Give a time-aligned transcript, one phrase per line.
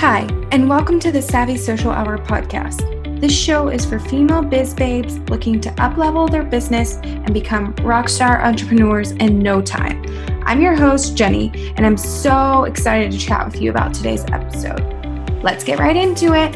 [0.00, 3.18] Hi, and welcome to the Savvy Social Hour podcast.
[3.18, 8.44] This show is for female biz babes looking to uplevel their business and become rockstar
[8.44, 10.04] entrepreneurs in no time.
[10.44, 14.82] I'm your host, Jenny, and I'm so excited to chat with you about today's episode.
[15.42, 16.54] Let's get right into it.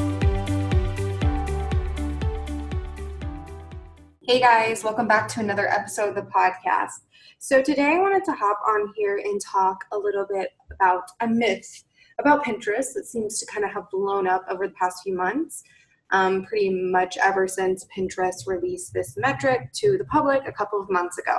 [4.21, 7.01] Hey guys, welcome back to another episode of the podcast.
[7.39, 11.27] So, today I wanted to hop on here and talk a little bit about a
[11.27, 11.85] myth
[12.21, 15.65] about Pinterest that seems to kind of have blown up over the past few months.
[16.13, 20.91] Um, pretty much ever since Pinterest released this metric to the public a couple of
[20.91, 21.37] months ago.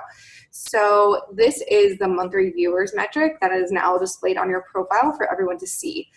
[0.51, 5.29] So, this is the monthly viewers metric that is now displayed on your profile for
[5.29, 6.07] everyone to see.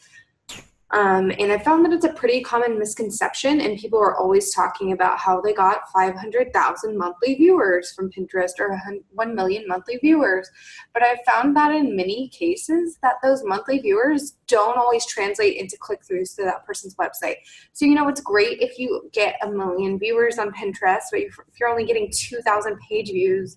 [0.90, 4.92] Um, and I found that it's a pretty common misconception, and people are always talking
[4.92, 8.78] about how they got 500,000 monthly viewers from Pinterest or
[9.10, 10.48] 1 million monthly viewers.
[10.92, 15.76] But I found that in many cases that those monthly viewers don't always translate into
[15.78, 17.36] click-throughs to that person's website.
[17.72, 21.36] So you know it's great if you get a million viewers on Pinterest, but if
[21.58, 23.56] you're only getting 2,000 page views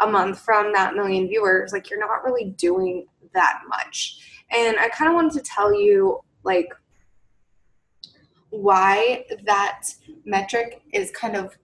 [0.00, 4.42] a month from that million viewers, like you're not really doing that much.
[4.50, 6.72] And I kind of wanted to tell you like
[8.50, 9.82] why that
[10.24, 11.58] metric is kind of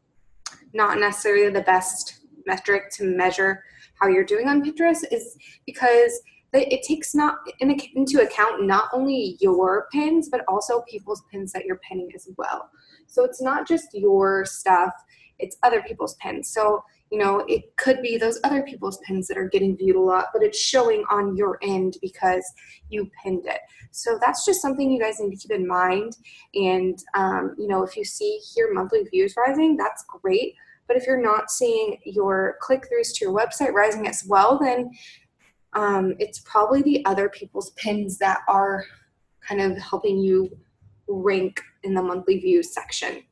[0.75, 3.63] not necessarily the best metric to measure
[4.01, 6.21] how you're doing on Pinterest is because
[6.53, 11.81] it takes not into account not only your pins but also people's pins that you're
[11.89, 12.69] pinning as well.
[13.07, 14.93] So it's not just your stuff,
[15.39, 16.49] it's other people's pins.
[16.49, 20.01] So you know, it could be those other people's pins that are getting viewed a
[20.01, 22.43] lot, but it's showing on your end because
[22.89, 23.61] you pinned it.
[23.91, 26.17] So that's just something you guys need to keep in mind.
[26.55, 30.55] And, um, you know, if you see your monthly views rising, that's great.
[30.89, 34.91] But if you're not seeing your click throughs to your website rising as well, then
[35.75, 38.87] um, it's probably the other people's pins that are
[39.47, 40.49] kind of helping you
[41.07, 43.23] rank in the monthly views section.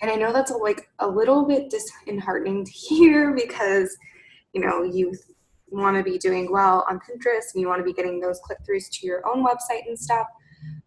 [0.00, 3.96] And I know that's a, like a little bit disheartening to hear because,
[4.52, 5.14] you know, you
[5.70, 8.58] want to be doing well on Pinterest and you want to be getting those click
[8.68, 10.26] throughs to your own website and stuff.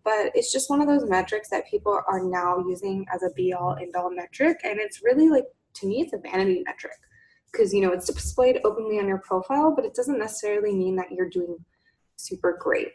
[0.03, 3.53] But it's just one of those metrics that people are now using as a be
[3.53, 4.59] all end all metric.
[4.63, 6.97] And it's really like, to me, it's a vanity metric
[7.51, 11.11] because, you know, it's displayed openly on your profile, but it doesn't necessarily mean that
[11.11, 11.57] you're doing
[12.25, 12.93] super great.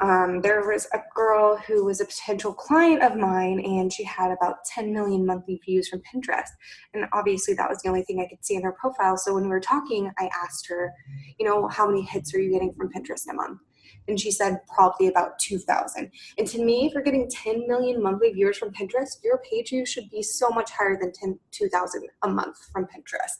[0.00, 4.30] Um, there was a girl who was a potential client of mine, and she had
[4.30, 6.50] about 10 million monthly views from Pinterest.
[6.94, 9.16] And obviously, that was the only thing I could see in her profile.
[9.16, 10.92] So when we were talking, I asked her,
[11.38, 13.60] you know, how many hits are you getting from Pinterest a month?
[14.06, 16.10] And she said probably about 2,000.
[16.38, 19.88] And to me, if you're getting 10 million monthly viewers from Pinterest, your page views
[19.88, 23.38] should be so much higher than 10, 2,000 a month from Pinterest.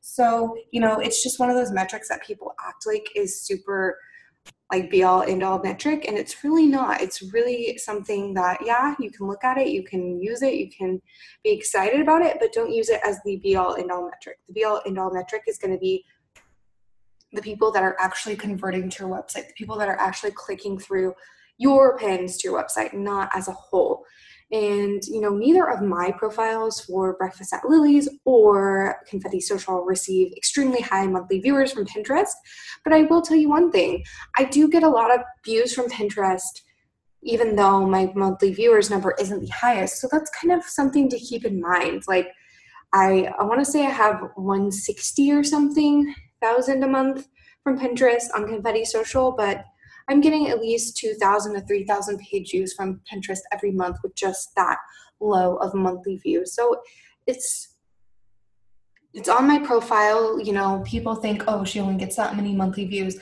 [0.00, 3.98] So, you know, it's just one of those metrics that people act like is super
[4.70, 7.00] like be all end all metric and it's really not.
[7.00, 10.70] It's really something that yeah you can look at it you can use it you
[10.70, 11.00] can
[11.42, 14.38] be excited about it but don't use it as the be all end all metric.
[14.46, 16.04] The be all end all metric is going to be
[17.32, 20.78] the people that are actually converting to your website the people that are actually clicking
[20.78, 21.14] through
[21.58, 24.04] your pins to your website not as a whole
[24.50, 30.32] and, you know, neither of my profiles for Breakfast at Lily's or Confetti Social receive
[30.36, 32.32] extremely high monthly viewers from Pinterest.
[32.82, 34.04] But I will tell you one thing
[34.38, 36.62] I do get a lot of views from Pinterest,
[37.22, 40.00] even though my monthly viewers number isn't the highest.
[40.00, 42.04] So that's kind of something to keep in mind.
[42.08, 42.28] Like,
[42.94, 47.28] I, I want to say I have 160 or something thousand a month
[47.62, 49.64] from Pinterest on Confetti Social, but
[50.08, 54.54] I'm getting at least 2,000 to 3,000 page views from Pinterest every month with just
[54.56, 54.78] that
[55.20, 56.54] low of monthly views.
[56.54, 56.80] So
[57.26, 57.74] it's
[59.14, 62.86] it's on my profile, you know, people think, "Oh, she only gets that many monthly
[62.86, 63.16] views."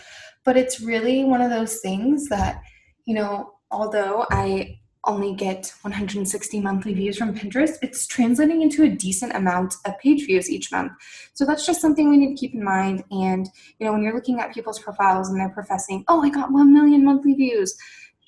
[0.44, 2.60] But it's really one of those things that,
[3.04, 8.88] you know, although I only get 160 monthly views from Pinterest, it's translating into a
[8.88, 10.92] decent amount of page views each month.
[11.34, 13.04] So that's just something we need to keep in mind.
[13.10, 16.52] And, you know, when you're looking at people's profiles and they're professing, oh, I got
[16.52, 17.76] 1 million monthly views,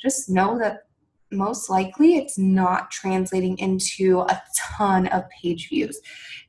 [0.00, 0.84] just know that
[1.30, 6.00] most likely it's not translating into a ton of page views.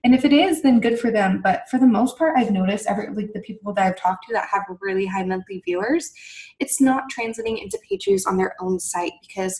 [0.03, 1.41] And if it is, then good for them.
[1.43, 4.33] But for the most part, I've noticed every like the people that I've talked to
[4.33, 6.11] that have really high monthly viewers,
[6.59, 9.59] it's not translating into page views on their own site because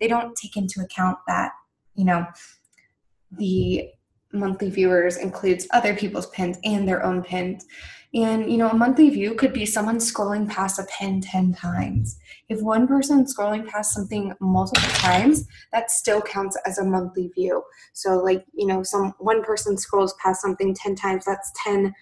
[0.00, 1.52] they don't take into account that
[1.94, 2.26] you know
[3.32, 3.88] the
[4.32, 7.66] monthly viewers includes other people's pins and their own pins
[8.14, 12.18] and you know a monthly view could be someone scrolling past a pin 10 times
[12.48, 17.62] if one person scrolling past something multiple times that still counts as a monthly view
[17.92, 21.92] so like you know some one person scrolls past something 10 times that's 10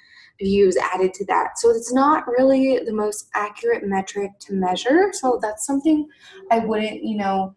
[0.41, 1.59] views added to that.
[1.59, 5.11] So it's not really the most accurate metric to measure.
[5.13, 6.09] So that's something
[6.51, 7.55] I wouldn't, you know,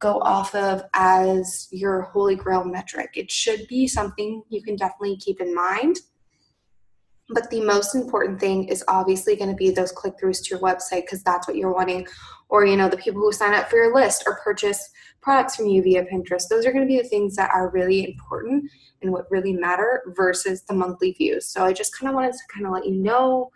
[0.00, 3.10] go off of as your holy grail metric.
[3.14, 5.98] It should be something you can definitely keep in mind.
[7.32, 10.58] But the most important thing is obviously going to be those click throughs to your
[10.58, 12.06] website because that's what you're wanting.
[12.48, 15.66] Or, you know, the people who sign up for your list or purchase products from
[15.66, 16.48] you via Pinterest.
[16.48, 18.68] Those are going to be the things that are really important
[19.02, 21.46] and what really matter versus the monthly views.
[21.46, 23.52] So I just kind of wanted to kind of let you know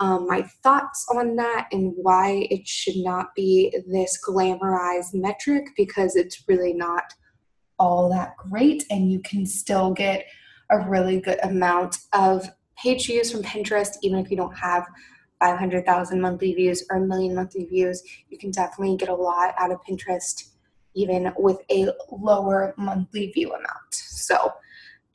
[0.00, 6.14] um, my thoughts on that and why it should not be this glamorized metric because
[6.16, 7.04] it's really not
[7.78, 10.26] all that great and you can still get
[10.70, 14.86] a really good amount of page views from Pinterest, even if you don't have
[15.40, 19.70] 500,000 monthly views or a million monthly views, you can definitely get a lot out
[19.70, 20.50] of Pinterest,
[20.94, 23.92] even with a lower monthly view amount.
[23.92, 24.52] So,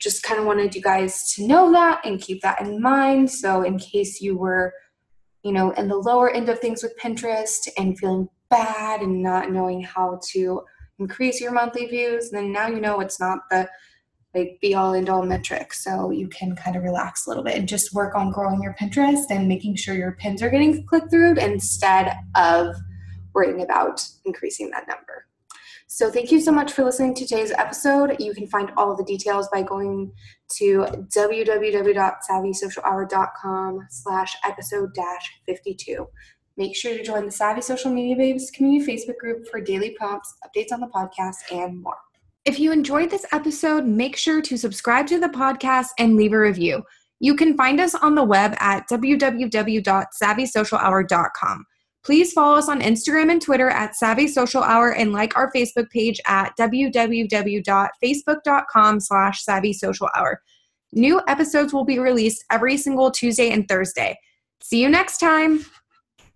[0.04, 3.30] just kind of wanted you guys to know that and keep that in mind.
[3.30, 4.74] So, in case you were,
[5.42, 9.50] you know, in the lower end of things with Pinterest and feeling bad and not
[9.50, 10.62] knowing how to
[10.98, 13.66] increase your monthly views, then now you know it's not the
[14.34, 15.72] like be all end all metric.
[15.72, 18.74] So you can kind of relax a little bit and just work on growing your
[18.78, 22.74] Pinterest and making sure your pins are getting clicked through instead of
[23.32, 25.26] worrying about increasing that number.
[25.94, 28.16] So thank you so much for listening to today's episode.
[28.18, 30.10] You can find all the details by going
[30.56, 30.78] to
[31.14, 36.04] www.savvysocialhour.com slash episode dash 52.
[36.56, 40.34] Make sure to join the Savvy Social Media Babes community Facebook group for daily prompts,
[40.44, 41.98] updates on the podcast, and more.
[42.44, 46.40] If you enjoyed this episode, make sure to subscribe to the podcast and leave a
[46.40, 46.82] review.
[47.20, 51.66] You can find us on the web at www.savvysocialhour.com.
[52.04, 55.88] Please follow us on Instagram and Twitter at Savvy Social Hour and like our Facebook
[55.90, 60.42] page at www.facebook.com slash Savvy Social Hour.
[60.92, 64.18] New episodes will be released every single Tuesday and Thursday.
[64.62, 65.64] See you next time.